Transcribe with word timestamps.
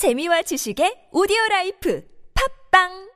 재미와 0.00 0.40
지식의 0.48 1.12
오디오 1.12 1.36
life. 1.50 2.00
팟빵 2.32 3.09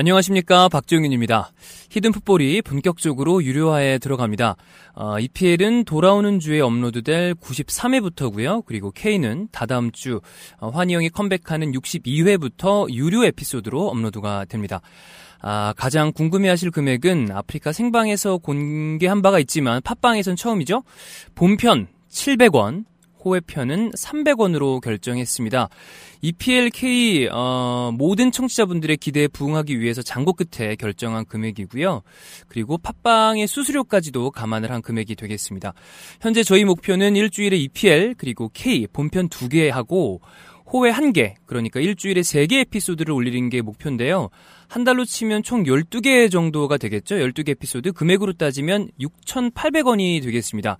안녕하십니까 0.00 0.68
박종윤입니다. 0.68 1.50
히든풋볼이 1.90 2.62
본격적으로 2.62 3.42
유료화에 3.42 3.98
들어갑니다. 3.98 4.54
어, 4.94 5.18
EPL은 5.18 5.86
돌아오는 5.86 6.38
주에 6.38 6.60
업로드될 6.60 7.34
93회부터고요. 7.34 8.64
그리고 8.64 8.92
K는 8.92 9.48
다다음 9.50 9.90
주 9.90 10.20
어, 10.60 10.68
환희 10.68 10.94
형이 10.94 11.08
컴백하는 11.08 11.72
62회부터 11.72 12.92
유료 12.92 13.24
에피소드로 13.24 13.88
업로드가 13.88 14.44
됩니다. 14.44 14.82
아, 15.40 15.74
가장 15.76 16.12
궁금해하실 16.12 16.70
금액은 16.70 17.32
아프리카 17.32 17.72
생방에서 17.72 18.38
공개한 18.38 19.20
바가 19.20 19.40
있지만 19.40 19.82
팟빵에선 19.82 20.36
처음이죠. 20.36 20.84
본편 21.34 21.88
700원, 22.08 22.84
호회편은 23.28 23.90
300원으로 23.92 24.80
결정했습니다. 24.80 25.68
EPLK 26.22 27.28
어, 27.30 27.90
모든 27.94 28.32
청취자분들의 28.32 28.96
기대에 28.96 29.28
부응하기 29.28 29.78
위해서 29.80 30.02
장고 30.02 30.32
끝에 30.32 30.74
결정한 30.76 31.24
금액이고요. 31.24 32.02
그리고 32.48 32.78
팟빵의 32.78 33.46
수수료까지도 33.46 34.30
감안을 34.30 34.70
한 34.70 34.82
금액이 34.82 35.14
되겠습니다. 35.14 35.74
현재 36.20 36.42
저희 36.42 36.64
목표는 36.64 37.16
일주일에 37.16 37.56
EPL 37.56 38.14
그리고 38.18 38.50
K 38.52 38.86
본편 38.86 39.28
두 39.28 39.48
개 39.48 39.70
하고 39.70 40.20
호회 40.72 40.90
한 40.90 41.12
개, 41.12 41.34
그러니까 41.46 41.80
일주일에 41.80 42.22
세 42.22 42.46
개 42.46 42.60
에피소드를 42.60 43.12
올리는 43.12 43.48
게 43.48 43.62
목표인데요. 43.62 44.28
한 44.68 44.84
달로 44.84 45.04
치면 45.04 45.42
총 45.42 45.64
12개 45.64 46.30
정도가 46.30 46.76
되겠죠. 46.76 47.16
12개 47.16 47.50
에피소드. 47.50 47.92
금액으로 47.92 48.34
따지면 48.34 48.90
6,800원이 49.00 50.22
되겠습니다. 50.22 50.76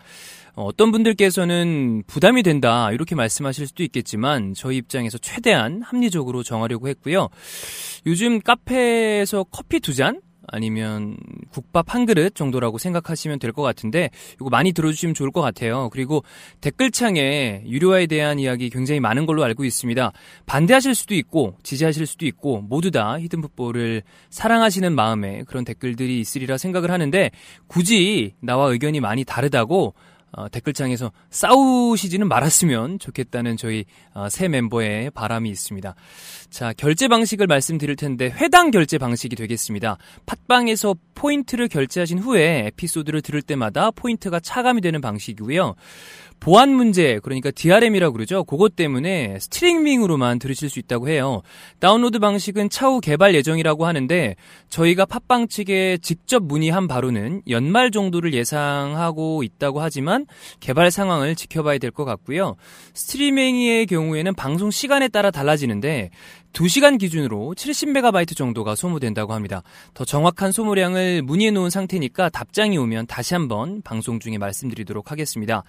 어, 0.56 0.64
어떤 0.64 0.90
분들께서는 0.92 2.02
부담이 2.06 2.42
된다 2.42 2.90
이렇게 2.92 3.14
말씀하실 3.14 3.66
수도 3.68 3.82
있겠지만 3.84 4.54
저희 4.54 4.76
입장에서 4.76 5.16
최대한 5.18 5.80
합리적으로 5.82 6.42
정하려고 6.42 6.88
했고요. 6.88 7.28
요즘 8.06 8.40
카페에서 8.40 9.44
커피 9.44 9.80
두 9.80 9.94
잔 9.94 10.20
아니면 10.50 11.16
국밥 11.50 11.94
한 11.94 12.06
그릇 12.06 12.34
정도라고 12.34 12.78
생각하시면 12.78 13.38
될 13.38 13.52
것 13.52 13.62
같은데 13.62 14.10
이거 14.34 14.50
많이 14.50 14.72
들어주시면 14.72 15.14
좋을 15.14 15.30
것 15.30 15.40
같아요. 15.40 15.88
그리고 15.90 16.22
댓글창에 16.60 17.62
유료화에 17.66 18.06
대한 18.06 18.38
이야기 18.38 18.70
굉장히 18.70 19.00
많은 19.00 19.26
걸로 19.26 19.42
알고 19.44 19.64
있습니다. 19.64 20.12
반대하실 20.46 20.94
수도 20.94 21.14
있고 21.14 21.56
지지하실 21.62 22.06
수도 22.06 22.26
있고 22.26 22.60
모두 22.60 22.90
다 22.90 23.18
히든풋볼을 23.18 24.02
사랑하시는 24.30 24.94
마음에 24.94 25.42
그런 25.46 25.64
댓글들이 25.64 26.20
있으리라 26.20 26.58
생각을 26.58 26.90
하는데 26.90 27.30
굳이 27.66 28.34
나와 28.40 28.70
의견이 28.70 29.00
많이 29.00 29.24
다르다고 29.24 29.94
어, 30.32 30.48
댓글창에서 30.48 31.10
싸우시지는 31.30 32.28
말았으면 32.28 32.98
좋겠다는 32.98 33.56
저희 33.56 33.84
어, 34.14 34.28
새 34.28 34.48
멤버의 34.48 35.10
바람이 35.10 35.48
있습니다. 35.50 35.94
자, 36.50 36.72
결제 36.76 37.08
방식을 37.08 37.46
말씀드릴 37.46 37.96
텐데 37.96 38.30
회당 38.36 38.70
결제 38.70 38.98
방식이 38.98 39.36
되겠습니다. 39.36 39.96
팟빵에서 40.26 40.96
포인트를 41.14 41.68
결제하신 41.68 42.18
후에 42.18 42.66
에피소드를 42.66 43.22
들을 43.22 43.42
때마다 43.42 43.90
포인트가 43.90 44.40
차감이 44.40 44.80
되는 44.80 45.00
방식이고요. 45.00 45.74
보안 46.40 46.70
문제, 46.70 47.20
그러니까 47.22 47.50
DRM이라고 47.50 48.12
그러죠. 48.12 48.44
그것 48.44 48.76
때문에 48.76 49.38
스트리밍으로만 49.40 50.38
들으실 50.38 50.70
수 50.70 50.78
있다고 50.78 51.08
해요. 51.08 51.42
다운로드 51.80 52.18
방식은 52.20 52.70
차후 52.70 53.00
개발 53.00 53.34
예정이라고 53.34 53.86
하는데 53.86 54.36
저희가 54.68 55.04
팟빵 55.04 55.48
측에 55.48 55.98
직접 56.00 56.42
문의한 56.42 56.88
바로는 56.88 57.42
연말 57.48 57.90
정도를 57.90 58.32
예상하고 58.34 59.42
있다고 59.42 59.80
하지만 59.80 60.26
개발 60.60 60.90
상황을 60.90 61.34
지켜봐야 61.34 61.78
될 61.78 61.88
것 61.90 62.04
같고요. 62.04 62.54
스트리밍의 62.94 63.86
경우에는 63.86 64.34
방송 64.34 64.70
시간에 64.70 65.08
따라 65.08 65.30
달라지는데 65.30 66.10
2시간 66.52 66.98
기준으로 66.98 67.54
70MB 67.56 68.36
정도가 68.36 68.74
소모된다고 68.74 69.32
합니다. 69.32 69.62
더 69.94 70.04
정확한 70.04 70.52
소모량을 70.52 71.22
문의해 71.22 71.50
놓은 71.50 71.70
상태니까 71.70 72.28
답장이 72.28 72.78
오면 72.78 73.06
다시 73.06 73.34
한번 73.34 73.82
방송 73.82 74.20
중에 74.20 74.38
말씀드리도록 74.38 75.10
하겠습니다. 75.10 75.64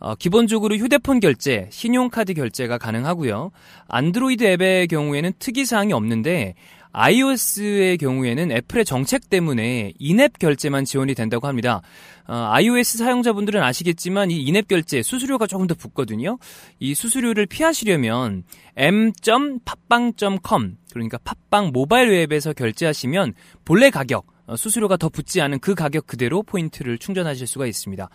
어, 0.00 0.14
기본적으로 0.14 0.76
휴대폰 0.76 1.20
결제, 1.20 1.68
신용카드 1.70 2.34
결제가 2.34 2.78
가능하고요. 2.78 3.50
안드로이드 3.86 4.44
앱의 4.44 4.88
경우에는 4.88 5.32
특이 5.38 5.66
사항이 5.66 5.92
없는데 5.92 6.54
iOS의 6.92 7.98
경우에는 7.98 8.50
애플의 8.50 8.84
정책 8.84 9.30
때문에 9.30 9.92
인앱 9.98 10.38
결제만 10.38 10.84
지원이 10.84 11.14
된다고 11.14 11.46
합니다. 11.46 11.82
어, 12.26 12.34
iOS 12.52 12.98
사용자분들은 12.98 13.62
아시겠지만 13.62 14.30
이 14.30 14.42
인앱 14.42 14.68
결제 14.68 15.02
수수료가 15.02 15.46
조금 15.46 15.66
더 15.66 15.74
붙거든요. 15.74 16.38
이 16.78 16.94
수수료를 16.94 17.46
피하시려면 17.46 18.44
m.팟빵.com 18.76 20.76
그러니까 20.92 21.18
팟빵 21.18 21.70
모바일 21.72 22.08
웹에서 22.08 22.54
결제하시면 22.54 23.34
본래 23.64 23.90
가격 23.90 24.26
어, 24.26 24.29
수수료가 24.56 24.96
더 24.96 25.08
붙지 25.08 25.40
않은 25.40 25.58
그 25.60 25.74
가격 25.74 26.06
그대로 26.06 26.42
포인트를 26.42 26.98
충전하실 26.98 27.46
수가 27.46 27.66
있습니다. 27.66 28.08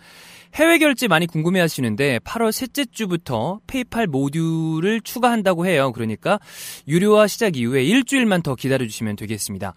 해외 0.56 0.78
결제 0.78 1.08
많이 1.08 1.28
궁금해 1.28 1.60
하시는데 1.60 2.20
8월 2.20 2.52
셋째 2.52 2.86
주부터 2.86 3.60
페이팔 3.68 4.08
모듈을 4.08 5.02
추가한다고 5.02 5.66
해요. 5.66 5.92
그러니까 5.94 6.40
유료화 6.88 7.28
시작 7.28 7.58
이후에 7.58 7.84
일주일만 7.84 8.42
더 8.42 8.56
기다려 8.56 8.86
주시면 8.86 9.16
되겠습니다. 9.16 9.74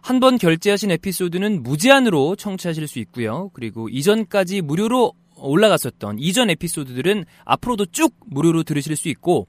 한 0.00 0.18
번 0.18 0.36
결제하신 0.36 0.90
에피소드는 0.90 1.62
무제한으로 1.62 2.34
청취하실 2.36 2.88
수 2.88 2.98
있고요. 3.00 3.50
그리고 3.54 3.88
이전까지 3.88 4.60
무료로 4.62 5.12
올라갔었던 5.36 6.18
이전 6.18 6.50
에피소드들은 6.50 7.24
앞으로도 7.44 7.86
쭉 7.86 8.12
무료로 8.26 8.64
들으실 8.64 8.96
수 8.96 9.08
있고 9.08 9.46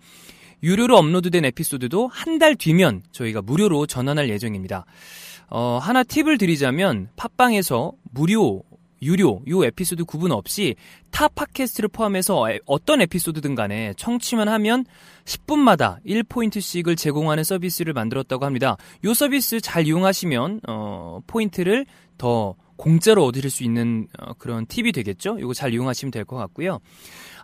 유료로 0.64 0.98
업로드된 0.98 1.44
에피소드도 1.46 2.08
한 2.08 2.40
달 2.40 2.56
뒤면 2.56 3.02
저희가 3.12 3.42
무료로 3.42 3.86
전환할 3.86 4.30
예정입니다. 4.30 4.86
어, 5.50 5.80
하나 5.82 6.04
팁을 6.04 6.38
드리자면 6.38 7.10
팟빵에서 7.16 7.94
무료 8.12 8.64
유료, 9.04 9.42
요 9.50 9.66
에피소드 9.66 10.06
구분 10.06 10.32
없이 10.32 10.76
타 11.12 11.28
팟캐스트를 11.28 11.90
포함해서 11.90 12.48
어떤 12.66 13.02
에피소드든 13.02 13.54
간에 13.54 13.94
청취만 13.98 14.48
하면 14.48 14.86
10분마다 15.26 16.04
1포인트씩을 16.06 16.98
제공하는 16.98 17.44
서비스를 17.44 17.94
만들었다고 17.94 18.46
합니다. 18.46 18.78
요 19.04 19.14
서비스 19.14 19.60
잘 19.60 19.86
이용하시면, 19.88 20.62
어, 20.68 21.20
포인트를 21.28 21.86
더 22.18 22.56
공짜로 22.84 23.24
얻으실 23.24 23.50
수 23.50 23.64
있는 23.64 24.08
어, 24.20 24.34
그런 24.34 24.66
팁이 24.66 24.92
되겠죠? 24.92 25.38
이거 25.40 25.54
잘 25.54 25.74
이용하시면 25.74 26.12
될 26.12 26.26
것 26.26 26.36
같고요. 26.36 26.80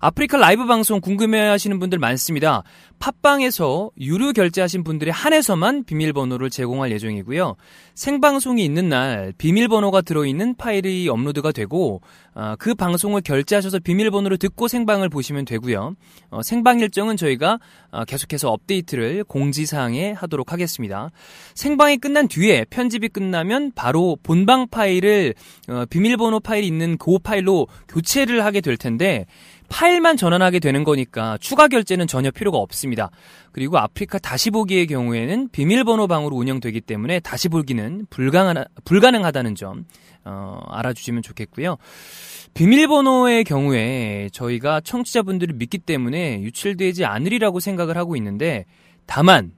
아프리카 0.01 0.37
라이브 0.37 0.65
방송 0.65 1.01
궁금해 1.01 1.39
하시는 1.39 1.77
분들 1.79 1.97
많습니다. 1.99 2.63
팟빵에서 2.99 3.91
유료 3.99 4.31
결제하신 4.31 4.83
분들의 4.85 5.11
한해서만 5.11 5.83
비밀번호를 5.83 6.49
제공할 6.49 6.91
예정이고요. 6.91 7.55
생방송이 7.95 8.63
있는 8.63 8.87
날 8.87 9.33
비밀번호가 9.37 10.01
들어있는 10.01 10.55
파일이 10.55 11.09
업로드가 11.09 11.51
되고 11.51 12.01
어, 12.33 12.55
그 12.57 12.75
방송을 12.75 13.21
결제하셔서 13.21 13.79
비밀번호를 13.79 14.37
듣고 14.37 14.69
생방을 14.69 15.09
보시면 15.09 15.43
되고요. 15.45 15.95
어, 16.29 16.41
생방 16.43 16.79
일정은 16.79 17.17
저희가 17.17 17.59
어, 17.91 18.05
계속해서 18.05 18.51
업데이트를 18.51 19.25
공지사항에 19.25 20.13
하도록 20.13 20.51
하겠습니다. 20.53 21.11
생방이 21.55 21.97
끝난 21.97 22.29
뒤에 22.29 22.65
편집이 22.69 23.09
끝나면 23.09 23.73
바로 23.75 24.17
본방 24.23 24.67
파일을 24.69 25.28
어, 25.67 25.85
비밀번호 25.89 26.39
파일이 26.39 26.67
있는 26.67 26.97
그 26.97 27.19
파일로 27.19 27.67
교체를 27.87 28.45
하게 28.45 28.61
될 28.61 28.77
텐데 28.77 29.25
파일만 29.69 30.17
전환하게 30.17 30.59
되는 30.59 30.83
거니까 30.83 31.37
추가 31.39 31.67
결제는 31.67 32.07
전혀 32.07 32.31
필요가 32.31 32.57
없습니다. 32.57 33.11
그리고 33.51 33.77
아프리카 33.77 34.17
다시 34.17 34.49
보기의 34.49 34.87
경우에는 34.87 35.49
비밀번호 35.49 36.07
방으로 36.07 36.35
운영되기 36.35 36.81
때문에 36.81 37.19
다시 37.19 37.49
보기는 37.49 38.07
불가능하, 38.09 38.65
불가능하다는 38.83 39.55
점 39.55 39.85
어, 40.25 40.59
알아주시면 40.69 41.21
좋겠고요. 41.23 41.77
비밀번호의 42.53 43.43
경우에 43.43 44.29
저희가 44.33 44.81
청취자분들을 44.81 45.55
믿기 45.55 45.77
때문에 45.77 46.41
유출되지 46.41 47.05
않으리라고 47.05 47.59
생각을 47.59 47.95
하고 47.95 48.15
있는데 48.15 48.65
다만 49.05 49.51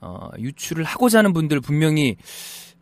어, 0.00 0.28
유출을 0.38 0.84
하고자 0.84 1.18
하는 1.18 1.32
분들 1.32 1.60
분명히 1.60 2.16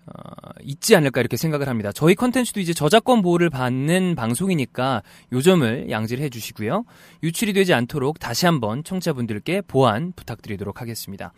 어, 0.07 0.51
있지 0.63 0.95
않을까 0.95 1.21
이렇게 1.21 1.37
생각을 1.37 1.69
합니다. 1.69 1.91
저희 1.93 2.15
컨텐츠도 2.15 2.61
이제 2.61 2.73
저작권 2.73 3.23
보호를 3.23 3.51
받는 3.51 4.15
방송이니까 4.15 5.03
요 5.33 5.43
점을 5.43 5.91
양지를 5.91 6.25
해주시고요. 6.25 6.85
유출이 7.23 7.53
되지 7.53 7.75
않도록 7.75 8.19
다시 8.19 8.47
한번 8.47 8.85
청취자분들께 8.85 9.63
보완 9.63 10.13
부탁드리도록 10.15 10.81
하겠습니다. 10.81 11.33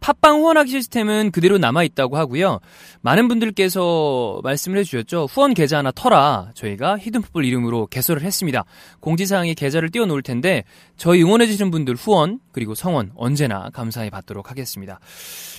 팟빵 0.00 0.40
후원하기 0.40 0.70
시스템은 0.70 1.30
그대로 1.30 1.58
남아있다고 1.58 2.16
하고요. 2.16 2.60
많은 3.00 3.28
분들께서 3.28 4.40
말씀을 4.42 4.78
해주셨죠. 4.78 5.26
후원 5.30 5.54
계좌 5.54 5.78
하나 5.78 5.90
터라 5.90 6.50
저희가 6.54 6.98
히든풋볼 6.98 7.44
이름으로 7.44 7.86
개설을 7.86 8.22
했습니다. 8.22 8.64
공지사항에 9.00 9.54
계좌를 9.54 9.90
띄워놓을 9.90 10.22
텐데 10.22 10.64
저희 10.96 11.22
응원해주시는 11.22 11.70
분들 11.70 11.94
후원 11.94 12.40
그리고 12.52 12.74
성원 12.74 13.12
언제나 13.16 13.70
감사히 13.70 14.10
받도록 14.10 14.50
하겠습니다. 14.50 15.00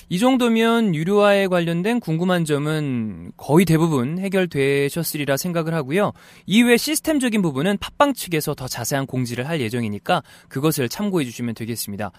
이 0.08 0.18
정도면 0.18 0.94
유료화에 0.94 1.46
관련된 1.46 2.00
궁금한 2.00 2.44
점은 2.44 3.32
거의 3.36 3.64
대부분 3.64 4.18
해결되셨으리라 4.18 5.36
생각을 5.36 5.74
하고요. 5.74 6.12
이외 6.46 6.76
시스템적인 6.76 7.42
부분은 7.42 7.78
팟빵 7.78 8.14
측에서 8.14 8.54
더 8.54 8.68
자세한 8.68 9.06
공지를 9.06 9.48
할 9.48 9.60
예정이니까 9.60 10.22
그것을 10.48 10.88
참고해 10.88 11.24
주시면 11.24 11.54
되겠습니다. 11.54 12.10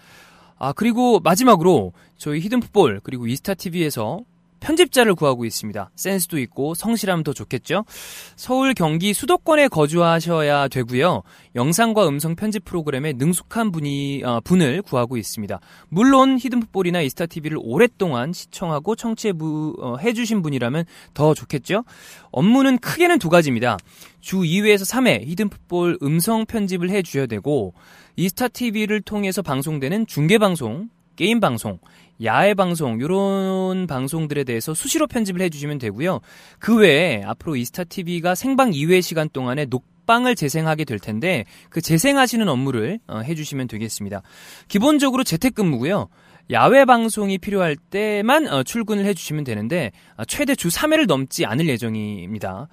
아, 0.58 0.72
그리고 0.72 1.20
마지막으로 1.20 1.92
저희 2.16 2.40
히든풋볼 2.40 3.00
그리고 3.02 3.26
이스타TV에서 3.26 4.20
편집자를 4.64 5.14
구하고 5.14 5.44
있습니다. 5.44 5.90
센스도 5.94 6.38
있고 6.38 6.74
성실함도 6.74 7.34
좋겠죠? 7.34 7.84
서울 8.34 8.72
경기 8.72 9.12
수도권에 9.12 9.68
거주하셔야 9.68 10.68
되고요. 10.68 11.22
영상과 11.54 12.08
음성 12.08 12.34
편집 12.34 12.64
프로그램에 12.64 13.12
능숙한 13.12 13.72
분이 13.72 14.22
어, 14.24 14.40
분을 14.42 14.80
구하고 14.80 15.18
있습니다. 15.18 15.60
물론 15.90 16.38
히든풋볼이나 16.38 17.02
이스타TV를 17.02 17.58
오랫동안 17.60 18.32
시청하고 18.32 18.96
청취해 18.96 19.34
어, 19.38 19.96
주신 20.14 20.42
분이라면 20.42 20.84
더 21.12 21.34
좋겠죠? 21.34 21.84
업무는 22.30 22.78
크게는 22.78 23.18
두 23.18 23.28
가지입니다. 23.28 23.76
주 24.20 24.38
2회에서 24.38 24.90
3회 24.90 25.26
히든풋볼 25.26 25.98
음성 26.02 26.46
편집을 26.46 26.88
해 26.88 27.02
주셔야 27.02 27.26
되고 27.26 27.74
이스타TV를 28.16 29.02
통해서 29.02 29.42
방송되는 29.42 30.06
중계 30.06 30.38
방송, 30.38 30.88
게임 31.16 31.40
방송, 31.40 31.78
야외 32.22 32.54
방송 32.54 33.00
요런 33.00 33.86
방송들에 33.86 34.44
대해서 34.44 34.74
수시로 34.74 35.06
편집을 35.06 35.40
해주시면 35.42 35.78
되고요. 35.78 36.20
그 36.58 36.76
외에 36.76 37.22
앞으로 37.24 37.56
이스타 37.56 37.84
TV가 37.84 38.34
생방 38.34 38.70
2회 38.70 39.02
시간 39.02 39.28
동안에 39.28 39.66
녹방을 39.66 40.36
재생하게 40.36 40.84
될 40.84 40.98
텐데 40.98 41.44
그 41.70 41.80
재생하시는 41.80 42.48
업무를 42.48 43.00
어, 43.06 43.18
해주시면 43.18 43.68
되겠습니다. 43.68 44.22
기본적으로 44.68 45.24
재택근무고요. 45.24 46.08
야외 46.50 46.84
방송이 46.84 47.38
필요할 47.38 47.76
때만 47.76 48.48
어, 48.48 48.62
출근을 48.64 49.04
해주시면 49.06 49.44
되는데 49.44 49.92
어, 50.16 50.24
최대 50.24 50.54
주 50.54 50.68
3회를 50.68 51.06
넘지 51.06 51.46
않을 51.46 51.68
예정입니다. 51.68 52.68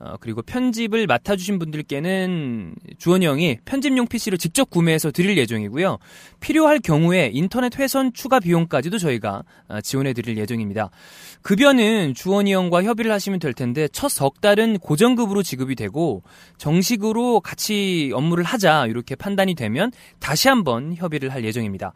어, 0.00 0.14
그리고 0.20 0.42
편집을 0.42 1.06
맡아주신 1.06 1.58
분들께는 1.58 2.74
주원이 2.98 3.26
형이 3.26 3.58
편집용 3.64 4.08
PC를 4.08 4.38
직접 4.38 4.68
구매해서 4.68 5.12
드릴 5.12 5.38
예정이고요. 5.38 5.98
필요할 6.40 6.80
경우에 6.80 7.30
인터넷 7.32 7.78
회선 7.78 8.12
추가 8.12 8.40
비용까지도 8.40 8.98
저희가 8.98 9.44
지원해 9.82 10.12
드릴 10.12 10.36
예정입니다. 10.36 10.90
급여는 11.42 12.14
주원이 12.14 12.52
형과 12.52 12.82
협의를 12.82 13.12
하시면 13.12 13.38
될 13.38 13.54
텐데 13.54 13.86
첫 13.88 14.16
석 14.16 14.40
달은 14.40 14.78
고정급으로 14.78 15.42
지급이 15.42 15.74
되고 15.74 16.22
정식으로 16.56 17.40
같이 17.40 18.10
업무를 18.14 18.44
하자 18.44 18.86
이렇게 18.86 19.14
판단이 19.14 19.54
되면 19.54 19.92
다시 20.20 20.48
한번 20.48 20.94
협의를 20.96 21.34
할 21.34 21.44
예정입니다. 21.44 21.92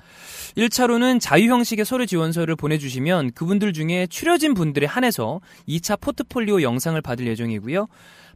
1차로는 0.59 1.10
또는 1.11 1.19
자유 1.19 1.51
형식의 1.51 1.85
서류 1.85 2.07
지원서를 2.07 2.55
보내주시면 2.55 3.33
그분들 3.33 3.73
중에 3.73 4.07
추려진 4.07 4.55
분들에 4.55 4.87
한해서 4.87 5.41
2차 5.69 6.01
포트폴리오 6.01 6.63
영상을 6.63 7.01
받을 7.01 7.27
예정이고요. 7.27 7.89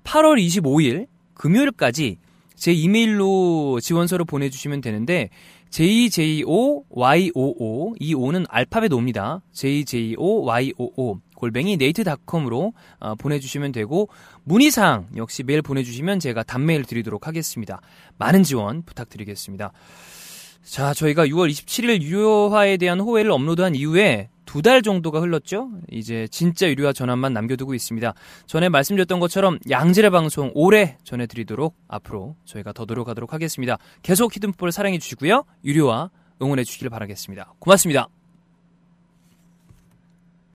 8월 0.03 0.45
25일 0.45 1.07
금요일까지 1.35 2.19
제 2.57 2.73
이메일로 2.73 3.79
지원서를 3.81 4.25
보내주시면 4.25 4.81
되는데 4.81 5.31
JJOYOO 5.71 6.75
이 8.01 8.15
5는 8.15 8.47
알파벳 8.49 8.93
O입니다. 8.93 9.43
JJOYOO 9.53 11.21
골뱅이 11.37 11.77
네이트닷컴으로 11.77 12.73
어, 12.99 13.15
보내주시면 13.15 13.71
되고 13.71 14.09
문의사항 14.43 15.11
역시 15.17 15.45
메일 15.45 15.63
보내주시면 15.63 16.19
제가 16.19 16.43
답메일 16.43 16.85
드리도록 16.85 17.29
하겠습니다. 17.29 17.81
많은 18.19 18.43
지원 18.43 18.83
부탁드리겠습니다. 18.83 19.73
자, 20.65 20.95
저희가 20.95 21.27
6월 21.27 21.51
27일 21.51 22.03
유료화에 22.03 22.77
대한 22.79 23.01
호외를 23.01 23.31
업로드한 23.31 23.75
이후에 23.75 24.31
두 24.47 24.63
달 24.63 24.83
정도가 24.83 25.21
흘렀죠. 25.21 25.69
이제 25.91 26.29
진짜 26.31 26.69
유료화 26.69 26.93
전환만 26.93 27.33
남겨두고 27.33 27.75
있습니다. 27.75 28.15
전에 28.47 28.69
말씀드렸던 28.69 29.19
것처럼 29.19 29.59
양질의 29.69 30.11
방송 30.11 30.53
오래 30.55 30.97
전해드리도록 31.03 31.75
앞으로 31.89 32.37
저희가 32.45 32.73
더 32.73 32.85
노력하도록 32.85 33.33
하겠습니다. 33.33 33.79
계속 34.03 34.35
히든풋볼 34.35 34.71
사랑해 34.71 34.99
주시고요. 34.99 35.45
유료화 35.65 36.11
응원해 36.41 36.63
주시길 36.63 36.89
바라겠습니다. 36.89 37.55
고맙습니다. 37.59 38.09